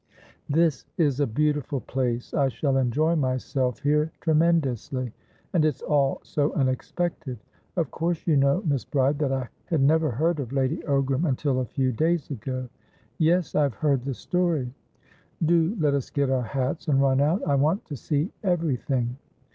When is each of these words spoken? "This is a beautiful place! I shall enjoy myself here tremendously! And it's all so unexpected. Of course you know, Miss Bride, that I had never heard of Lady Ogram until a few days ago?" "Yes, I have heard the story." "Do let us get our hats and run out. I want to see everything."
"This 0.49 0.87
is 0.97 1.19
a 1.19 1.27
beautiful 1.27 1.79
place! 1.79 2.33
I 2.33 2.49
shall 2.49 2.77
enjoy 2.77 3.15
myself 3.15 3.77
here 3.81 4.11
tremendously! 4.19 5.13
And 5.53 5.63
it's 5.63 5.83
all 5.83 6.21
so 6.23 6.51
unexpected. 6.53 7.37
Of 7.75 7.91
course 7.91 8.25
you 8.25 8.35
know, 8.35 8.63
Miss 8.65 8.83
Bride, 8.83 9.19
that 9.19 9.31
I 9.31 9.49
had 9.65 9.79
never 9.83 10.09
heard 10.09 10.39
of 10.39 10.51
Lady 10.53 10.77
Ogram 10.87 11.29
until 11.29 11.59
a 11.59 11.65
few 11.65 11.91
days 11.91 12.31
ago?" 12.31 12.67
"Yes, 13.19 13.53
I 13.53 13.61
have 13.61 13.75
heard 13.75 14.03
the 14.03 14.15
story." 14.15 14.73
"Do 15.45 15.77
let 15.79 15.93
us 15.93 16.09
get 16.09 16.31
our 16.31 16.41
hats 16.41 16.87
and 16.87 16.99
run 16.99 17.21
out. 17.21 17.47
I 17.47 17.53
want 17.53 17.85
to 17.85 17.95
see 17.95 18.31
everything." 18.43 19.17